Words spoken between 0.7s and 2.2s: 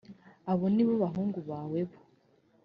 ni bo bahungu bawe bo